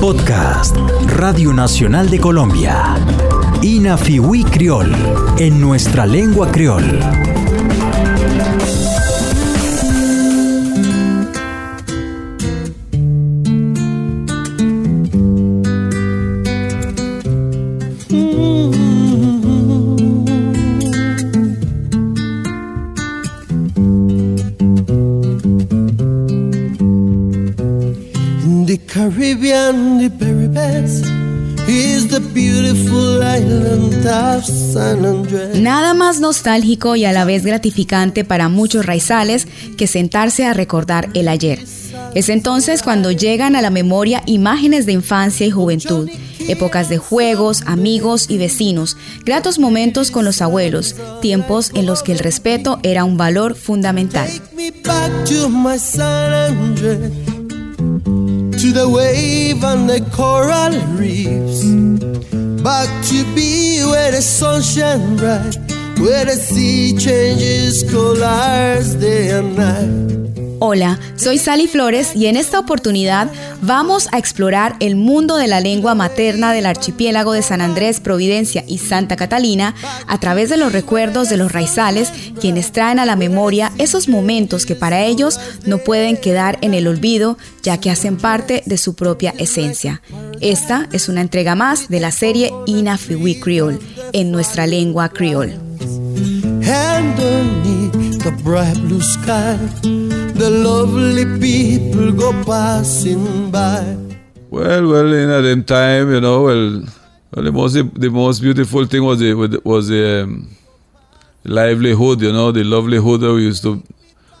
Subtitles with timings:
[0.00, 2.96] Podcast Radio Nacional de Colombia.
[3.62, 4.92] Inafiwi Criol,
[5.38, 7.47] en nuestra lengua criol.
[35.54, 39.46] Nada más nostálgico y a la vez gratificante para muchos raizales
[39.76, 41.60] que sentarse a recordar el ayer.
[42.14, 46.08] Es entonces cuando llegan a la memoria imágenes de infancia y juventud,
[46.48, 52.12] épocas de juegos, amigos y vecinos, gratos momentos con los abuelos, tiempos en los que
[52.12, 54.30] el respeto era un valor fundamental.
[55.28, 57.37] to
[58.66, 61.62] the wave and the coral reefs.
[62.62, 65.56] Back to be where the sun shines bright,
[66.00, 70.27] where the sea changes colors day and night.
[70.60, 73.30] Hola, soy Sally Flores y en esta oportunidad
[73.62, 78.64] vamos a explorar el mundo de la lengua materna del archipiélago de San Andrés, Providencia
[78.66, 79.76] y Santa Catalina
[80.08, 84.66] a través de los recuerdos de los raizales, quienes traen a la memoria esos momentos
[84.66, 88.94] que para ellos no pueden quedar en el olvido, ya que hacen parte de su
[88.94, 90.02] propia esencia.
[90.40, 93.78] Esta es una entrega más de la serie Inafiwi Creole,
[94.12, 95.56] en nuestra lengua creole
[100.38, 103.96] the lovely people go passing by.
[104.50, 106.82] Well, well, in at them time, you know, well,
[107.32, 110.56] well, the most the most beautiful thing was the was the um,
[111.44, 113.82] livelihood, you know, the livelihood that we used to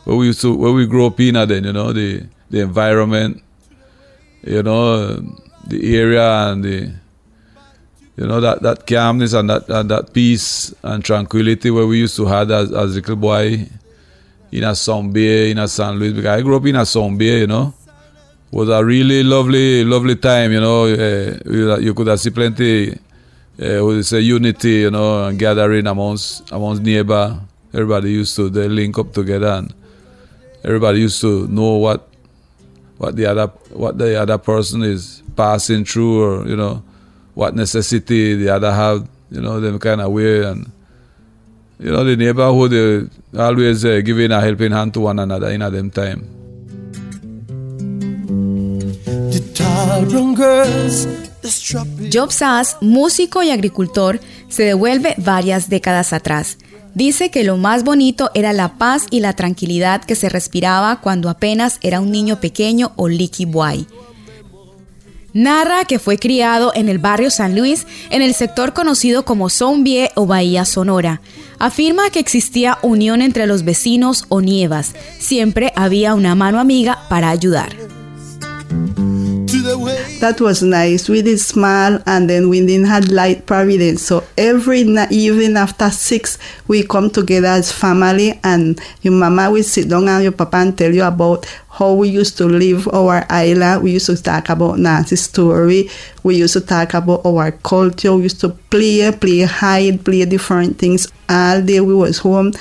[0.04, 3.42] where we used to where we grew up in then, you know, the the environment,
[4.42, 5.16] you know,
[5.66, 6.92] the area and the
[8.16, 12.16] you know that that calmness and that and that peace and tranquility where we used
[12.16, 13.68] to have as as little boy
[14.52, 14.74] in a
[15.12, 16.84] Bay, in a San Luis, because I grew up in a
[17.16, 17.74] Bay, you know.
[18.50, 20.84] Was a really lovely, lovely time, you know.
[20.84, 26.82] Uh, you could see plenty, uh, would say unity, you know, and gathering amongst amongst
[26.82, 27.38] neighbor.
[27.74, 29.74] Everybody used to they link up together, and
[30.64, 32.08] everybody used to know what
[32.96, 36.82] what the other what the other person is passing through, or you know,
[37.34, 40.72] what necessity the other have, you know, them kind of way and
[41.78, 45.62] you know, the neighborhood uh, always uh, giving a helping hand to one another in
[45.62, 46.26] a them time.
[52.10, 56.58] Job Sass, músico y agricultor, se devuelve varias décadas atrás.
[56.94, 61.28] Dice que lo más bonito era la paz y la tranquilidad que se respiraba cuando
[61.28, 63.86] apenas era un niño pequeño o licky boy.
[65.32, 70.10] Narra que fue criado en el barrio San Luis, en el sector conocido como Zombie
[70.16, 71.20] o Bahía Sonora.
[71.58, 74.94] Afirma que existía unión entre los vecinos o nievas.
[75.18, 77.77] Siempre había una mano amiga para ayudar.
[80.20, 81.08] That was nice.
[81.08, 84.02] We did smile and then we didn't have light providence.
[84.02, 89.88] So every evening after six, we come together as family and your mama will sit
[89.88, 93.84] down and your papa and tell you about how we used to live our island.
[93.84, 95.88] We used to talk about Nancy's story.
[96.24, 98.14] We used to talk about our culture.
[98.16, 101.06] We used to play, play hide, play different things.
[101.28, 102.52] All day we was home.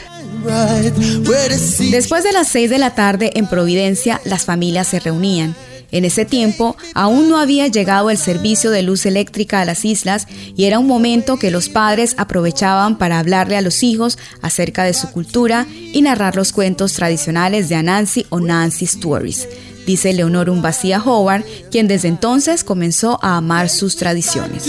[1.91, 5.55] Después de las 6 de la tarde en Providencia, las familias se reunían.
[5.91, 10.27] En ese tiempo aún no había llegado el servicio de luz eléctrica a las islas
[10.55, 14.93] y era un momento que los padres aprovechaban para hablarle a los hijos acerca de
[14.93, 19.47] su cultura y narrar los cuentos tradicionales de Anansi o Nancy Stories.
[19.85, 24.65] Dice Leonor Umbacía Howard, quien desde entonces comenzó a amar sus tradiciones.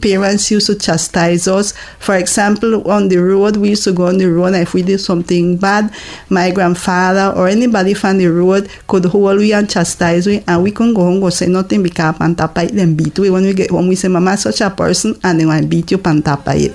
[0.00, 1.72] Parents used to chastise us.
[1.98, 4.82] For example, on the road, we used to go on the road, and if we
[4.82, 5.92] did something bad,
[6.28, 10.70] my grandfather or anybody from the road could hold we and chastise we, and we
[10.70, 13.30] couldn't go home go say nothing because pantapa it then beat we.
[13.30, 15.90] When we get home, we say, Mama, such a person, and they want to beat
[15.90, 16.74] you pantapa it.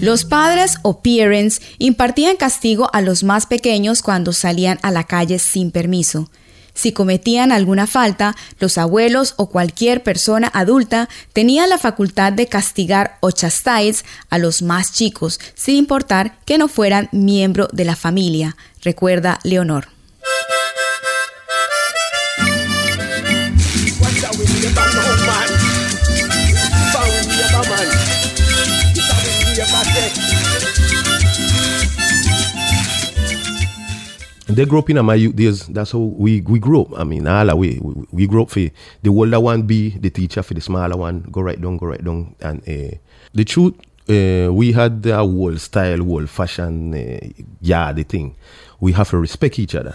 [0.00, 5.38] Los padres o parents impartían castigo a los más pequeños cuando salían a la calle
[5.38, 6.28] sin permiso.
[6.74, 13.16] Si cometían alguna falta, los abuelos o cualquier persona adulta tenía la facultad de castigar
[13.20, 18.56] o chastise a los más chicos, sin importar que no fueran miembro de la familia,
[18.82, 19.93] recuerda Leonor.
[34.54, 35.66] They grew up in my youth days.
[35.66, 36.98] That's how we we grew up.
[36.98, 40.10] I mean, all the way we, we grew up for the older one be the
[40.10, 41.24] teacher for the smaller one.
[41.30, 42.34] Go right down, go right down.
[42.40, 42.96] And uh,
[43.32, 43.74] the truth,
[44.08, 48.36] uh, we had a whole style, whole fashion, uh, yeah, the thing.
[48.80, 49.94] We have to respect each other.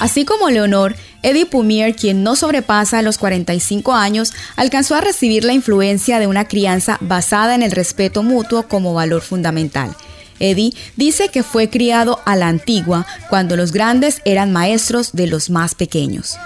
[0.00, 5.52] Así como Leonor, Eddie Pumier, quien no sobrepasa los 45 años, alcanzó a recibir la
[5.52, 9.94] influencia de una crianza basada en el respeto mutuo como valor fundamental.
[10.40, 15.50] Eddie dice que fue criado a la antigua, cuando los grandes eran maestros de los
[15.50, 16.36] más pequeños.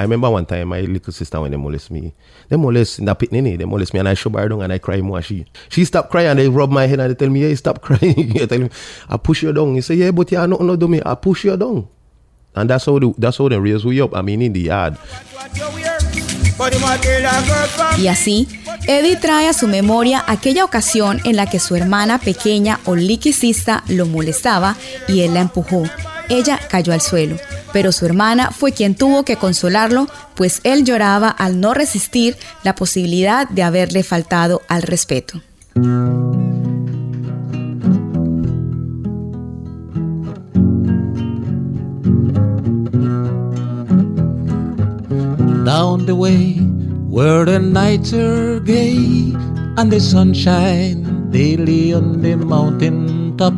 [0.00, 2.14] I remember one time my little sister when they molest me.
[2.48, 5.02] They molest that pitney, they molest me and I show her down and I cry
[5.02, 5.20] more.
[5.20, 7.82] She she stop crying and they rub my head and they tell me, hey, stop
[7.82, 8.32] crying.
[8.32, 8.70] they tell me,
[9.10, 9.74] I push you down.
[9.74, 11.02] He say, yeah, but you are not no do me.
[11.04, 11.86] I push you down.
[12.54, 14.16] And that's how the, that's how they raise we up.
[14.16, 14.96] I mean in the yard.
[17.98, 18.48] Y así,
[18.86, 23.82] Eddie trae a su memoria aquella ocasión en la que su hermana pequeña o liquicista
[23.88, 24.76] lo molestaba
[25.08, 25.84] y él la empujó.
[26.28, 27.36] Ella cayó al suelo,
[27.72, 32.74] pero su hermana fue quien tuvo que consolarlo, pues él lloraba al no resistir la
[32.74, 35.42] posibilidad de haberle faltado al respeto.
[46.10, 46.54] The way
[47.08, 49.32] where the nights are gay
[49.76, 53.54] and the sunshine daily on the mountain top.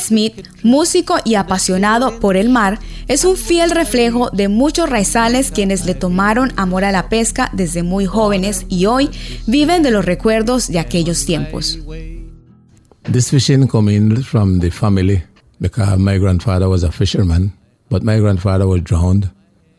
[0.00, 5.86] Smith, músico y apasionado por el mar, es un fiel reflejo de muchos raizales quienes
[5.86, 9.10] le tomaron amor a la pesca desde muy jóvenes y hoy
[9.46, 11.78] viven de los recuerdos de aquellos tiempos.
[13.12, 15.22] This fishing coming from the family
[15.60, 17.52] because my grandfather was a fisherman,
[17.90, 19.30] but my grandfather was drowned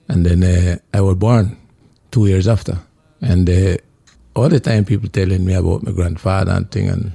[0.08, 1.58] and then uh, I was born
[2.12, 2.78] two years after.
[3.22, 3.78] And uh,
[4.36, 7.12] all the time people telling me about my grandfather and thing and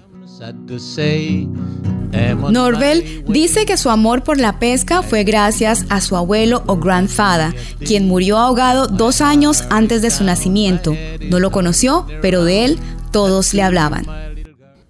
[2.50, 7.54] Norvel dice que su amor por la pesca fue gracias a su abuelo o grandfather,
[7.84, 10.96] quien murió ahogado dos años antes de su nacimiento.
[11.28, 12.78] No lo conoció, pero de él
[13.12, 14.06] todos le hablaban.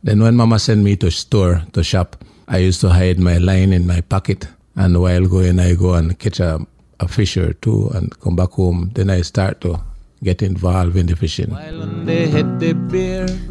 [0.04, 2.16] Then when mama sent me to store, to shop,
[2.46, 4.46] I used to hide my line in my pocket.
[4.76, 6.58] And while going, I go and catch a
[7.00, 8.90] a fisher too and come back home.
[8.94, 9.80] Then I start to
[10.22, 11.48] get involved in the fishing.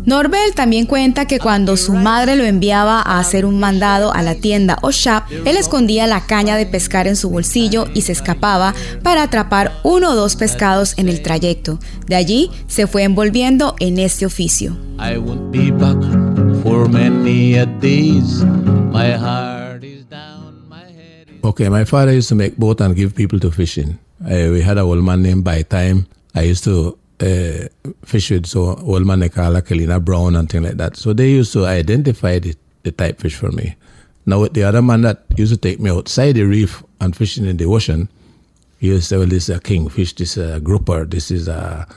[0.05, 4.35] Norbel también cuenta que cuando su madre lo enviaba a hacer un mandado a la
[4.35, 8.75] tienda o shop, él escondía la caña de pescar en su bolsillo y se escapaba
[9.03, 11.79] para atrapar uno o dos pescados en el trayecto.
[12.07, 14.77] De allí se fue envolviendo en este oficio.
[14.99, 15.97] I won't be back
[16.61, 18.43] for many a days.
[18.91, 19.68] My heart
[21.41, 23.97] Okay, my father used to make boat and give people to fishing.
[24.25, 26.05] Uh, we had a old man named By Time.
[26.35, 27.67] I used to uh,
[28.03, 30.97] fish with so old man like Kalina Brown and things like that.
[30.97, 33.77] So they used to identify the, the type fish for me.
[34.25, 37.45] Now with the other man that used to take me outside the reef and fishing
[37.45, 38.09] in the ocean,
[38.79, 41.47] he used to say, well, this is a kingfish, this is a grouper, this is
[41.47, 41.87] a,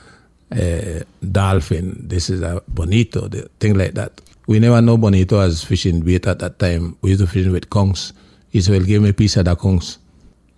[0.53, 4.21] a dolphin, this is a bonito, the, thing like that.
[4.47, 6.97] We never know bonito as fishing bait at that time.
[7.01, 8.13] We used to fish with kongs.
[8.53, 9.97] He said, well, give me a piece of the kongs.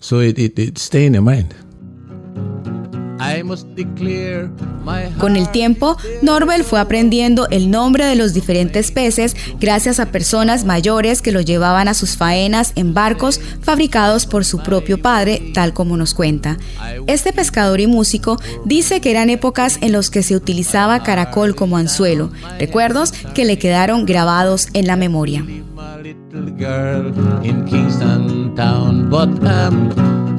[0.02, 1.56] So it, it, it stay in your mind.
[5.18, 10.64] Con el tiempo, Norbel fue aprendiendo el nombre de los diferentes peces gracias a personas
[10.64, 15.74] mayores que lo llevaban a sus faenas en barcos fabricados por su propio padre, tal
[15.74, 16.58] como nos cuenta.
[17.08, 21.78] Este pescador y músico dice que eran épocas en las que se utilizaba caracol como
[21.78, 25.44] anzuelo, recuerdos que le quedaron grabados en la memoria.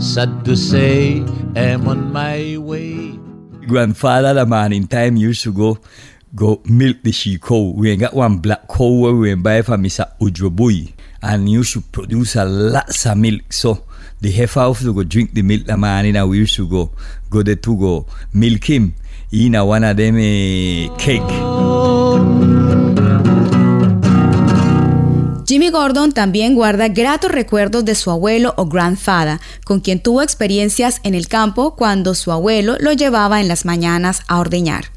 [0.00, 1.18] My little girl in Kingston town, but I'm sad to say
[1.56, 3.18] I'm on my way.
[3.66, 5.78] grandfather, the man in time used to go
[6.34, 7.72] go milk the she cow.
[7.76, 10.10] We ain't got one black cow where we buy from Mr.
[10.20, 10.92] Ujobui.
[11.22, 13.52] And used to produce a lots of milk.
[13.52, 13.84] So
[14.20, 16.90] the heifer have to go drink the milk the man in we used to go
[17.30, 18.94] go there to go milk him
[19.32, 22.55] in a one of them eh, cake.
[25.56, 31.00] Jimmy Gordon también guarda gratos recuerdos de su abuelo o grandfather, con quien tuvo experiencias
[31.02, 34.95] en el campo cuando su abuelo lo llevaba en las mañanas a ordeñar.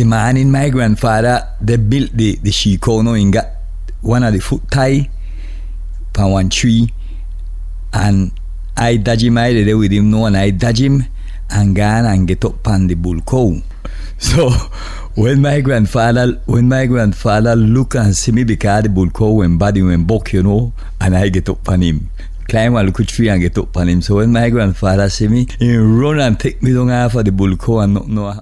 [0.00, 3.44] The man in my grandfather, they built the, the cow and got
[4.00, 5.10] one of the foot tie
[6.14, 6.90] from one tree.
[7.92, 8.32] And
[8.78, 11.04] I dodge him I there with him no, and I dodge him
[11.50, 13.60] and gone and get up on the bull cow.
[14.16, 14.48] So
[15.16, 19.58] when my grandfather when my grandfather look and see me because the bull cow when
[19.58, 22.08] body when buck, you know, and I get up on him.
[22.48, 24.00] Climb a look tree and get up on him.
[24.00, 27.54] So when my grandfather see me, he run and take me down of the bull
[27.58, 28.40] cow and not know.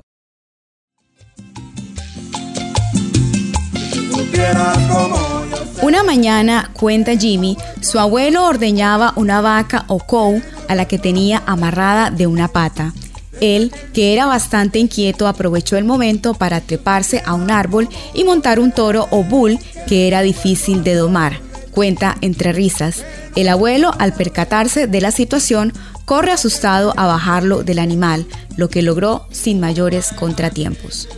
[5.82, 11.42] Una mañana, cuenta Jimmy, su abuelo ordeñaba una vaca o cow a la que tenía
[11.46, 12.92] amarrada de una pata.
[13.40, 18.60] Él, que era bastante inquieto, aprovechó el momento para treparse a un árbol y montar
[18.60, 21.40] un toro o bull que era difícil de domar.
[21.70, 23.04] Cuenta entre risas.
[23.36, 25.72] El abuelo, al percatarse de la situación,
[26.04, 28.26] corre asustado a bajarlo del animal,
[28.56, 31.08] lo que logró sin mayores contratiempos.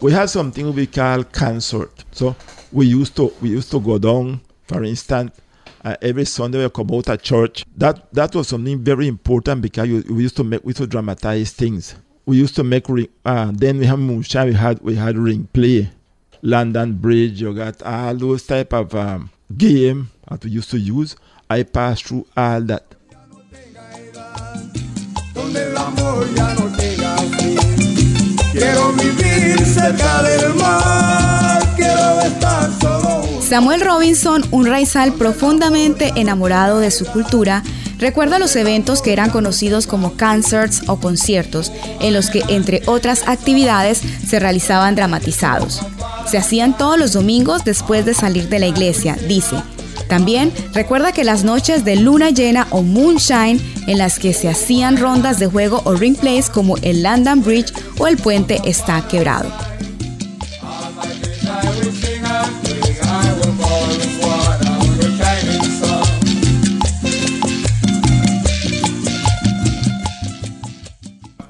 [0.00, 2.04] We had something we call consort.
[2.12, 2.34] So
[2.72, 5.38] we used to we used to go down, for instance,
[5.84, 7.64] uh, every Sunday we come out at church.
[7.76, 10.86] That that was something very important because you, we used to make we used to
[10.86, 11.94] dramatize things.
[12.26, 13.08] We used to make ring.
[13.24, 14.48] Uh, then we have moonshine.
[14.48, 15.90] We had we had ring play,
[16.42, 17.40] London Bridge.
[17.40, 21.16] You got all those type of um, game that we used to use.
[21.48, 22.94] I passed through all that.
[33.50, 37.62] Samuel Robinson, un raizal profundamente enamorado de su cultura,
[38.00, 43.28] recuerda los eventos que eran conocidos como concerts o conciertos, en los que, entre otras
[43.28, 45.80] actividades, se realizaban dramatizados.
[46.28, 49.56] Se hacían todos los domingos después de salir de la iglesia, dice.
[50.08, 54.96] También recuerda que las noches de luna llena o moonshine, en las que se hacían
[54.96, 59.69] rondas de juego o ring plays como el London Bridge o el puente está quebrado.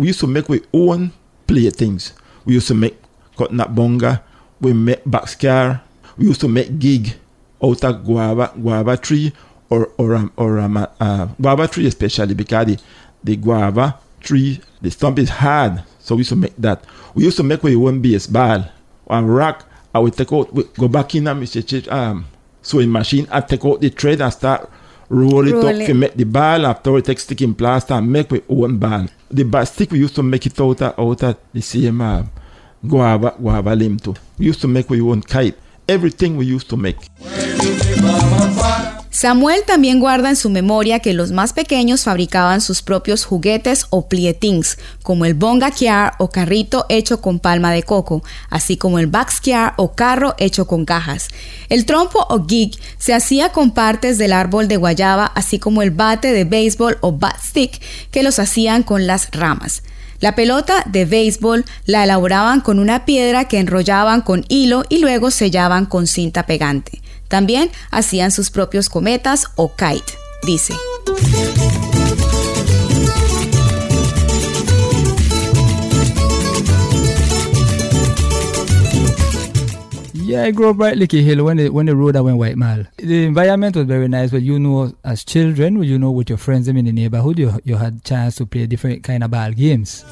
[0.00, 1.12] We used to make our own
[1.46, 2.14] play things.
[2.46, 2.96] We used to make
[3.36, 4.22] coconut bonga,
[4.58, 5.82] we make backscar,
[6.16, 7.14] we used to make gig
[7.62, 9.32] out of guava guava tree
[9.68, 12.78] or or um, or um, uh, guava tree especially because the,
[13.22, 16.82] the guava tree the stump is hard, so we used to make that.
[17.14, 18.64] We used to make our own baseball
[19.08, 19.66] and rock.
[19.94, 21.92] I would take out, go back in and Mr.
[21.92, 22.24] um
[22.62, 24.70] sewing machine and take out the thread and start
[25.10, 25.86] roll it Roll up it.
[25.86, 26.64] to make the ball.
[26.66, 29.06] After we take sticking plaster and make our own ball.
[29.30, 32.22] The ball stick we used to make it out of, out of the same uh,
[32.86, 34.14] guava guava limb too.
[34.38, 35.56] We used to make our own kite.
[35.88, 36.96] Everything we used to make.
[39.12, 44.08] Samuel también guarda en su memoria que los más pequeños fabricaban sus propios juguetes o
[44.08, 49.08] plietings, como el bonga kiar o carrito hecho con palma de coco, así como el
[49.08, 51.26] baxkiar o carro hecho con cajas.
[51.68, 55.90] El trompo o gig se hacía con partes del árbol de guayaba, así como el
[55.90, 57.80] bate de béisbol o bat stick,
[58.12, 59.82] que los hacían con las ramas.
[60.20, 65.32] La pelota de béisbol la elaboraban con una piedra que enrollaban con hilo y luego
[65.32, 67.00] sellaban con cinta pegante.
[67.30, 70.74] También hacían sus propios cometas o kite, dice.
[80.30, 82.56] Yeah, I grew up right Licky Hill when the when the road I went White
[82.56, 82.86] Mile.
[82.98, 86.68] The environment was very nice, but you know, as children, you know, with your friends
[86.68, 90.04] in the neighborhood, you you had chance to play different kind of ball games.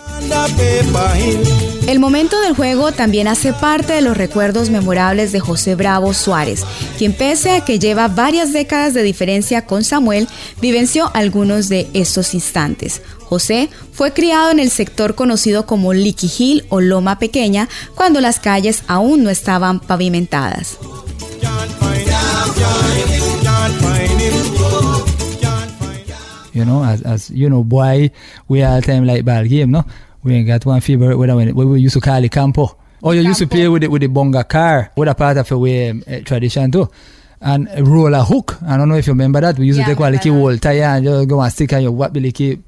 [1.87, 6.65] El momento del juego también hace parte de los recuerdos memorables de José Bravo Suárez,
[6.99, 10.27] quien pese a que lleva varias décadas de diferencia con Samuel,
[10.61, 13.03] vivenció algunos de estos instantes.
[13.29, 18.41] José fue criado en el sector conocido como Licky Hill o Loma Pequeña, cuando las
[18.41, 20.79] calles aún no estaban pavimentadas.
[26.53, 28.11] You know, as as you know, boy,
[28.49, 29.85] we all time like ball game, no?
[30.25, 32.77] We ain't got one favorite when what we used to call it campo.
[33.03, 35.53] Oh, you used to play with it with the bonga car, with a part of
[35.53, 36.89] our um, uh, tradition too.
[37.41, 38.57] And roll a hook.
[38.67, 39.57] I don't know if you remember that.
[39.57, 41.83] We used Yeah, to take one remember old tire and just go and stick on
[41.83, 42.59] your what the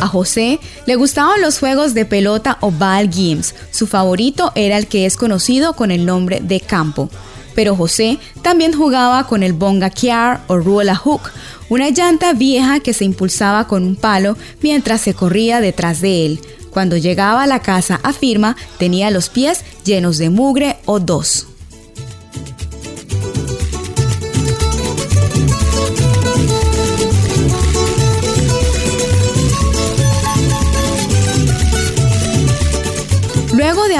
[0.00, 3.54] A José le gustaban los juegos de pelota o ball games.
[3.70, 7.10] Su favorito era el que es conocido con el nombre de campo.
[7.54, 11.20] Pero José también jugaba con el bonga kiar o rolla hook,
[11.68, 16.40] una llanta vieja que se impulsaba con un palo mientras se corría detrás de él.
[16.72, 21.51] Cuando llegaba a la casa, afirma, tenía los pies llenos de mugre o dos.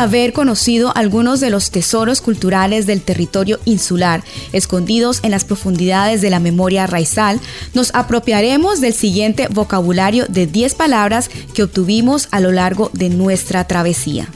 [0.03, 6.31] Haber conocido algunos de los tesoros culturales del territorio insular, escondidos en las profundidades de
[6.31, 7.41] la memoria raizal,
[7.73, 13.67] nos apropiaremos del siguiente vocabulario de 10 palabras que obtuvimos a lo largo de nuestra
[13.67, 14.29] travesía.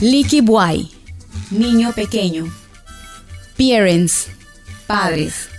[0.00, 0.90] Licky Boy,
[1.50, 2.52] niño pequeño.
[3.56, 4.28] Parents,
[4.86, 5.50] padres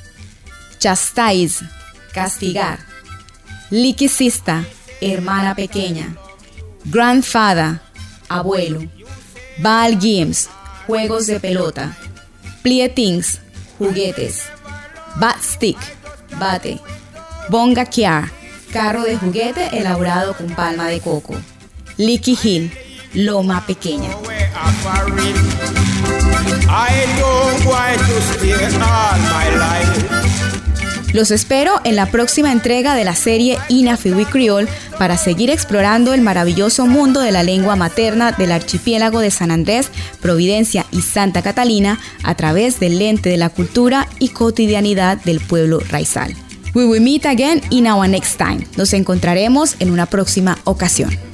[0.81, 1.63] chastise,
[2.13, 2.79] castigar.
[3.69, 4.65] Liquicista,
[4.99, 6.15] hermana pequeña.
[6.85, 7.79] Grandfather,
[8.29, 8.81] abuelo.
[9.59, 10.49] Ball games,
[10.87, 11.95] juegos de pelota.
[12.63, 13.39] Plietings,
[13.77, 14.43] juguetes.
[15.15, 15.77] Bat stick,
[16.39, 16.79] bate.
[17.49, 18.31] Bonga kiar,
[18.71, 21.35] carro de juguete elaborado con palma de coco.
[21.97, 22.71] Licky Hill,
[23.13, 24.09] loma pequeña.
[31.13, 36.21] Los espero en la próxima entrega de la serie Inafiwi Creole para seguir explorando el
[36.21, 39.89] maravilloso mundo de la lengua materna del archipiélago de San Andrés,
[40.21, 45.81] Providencia y Santa Catalina a través del lente de la cultura y cotidianidad del pueblo
[45.89, 46.33] raizal.
[46.73, 48.65] We will meet again in our next time.
[48.77, 51.30] Nos encontraremos en una próxima ocasión.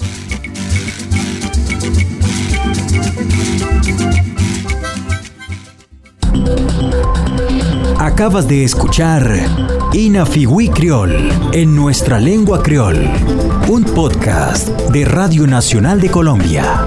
[8.18, 9.32] Acabas de escuchar
[9.94, 12.98] Inafiwi Creol en nuestra lengua creol,
[13.70, 16.84] un podcast de Radio Nacional de Colombia.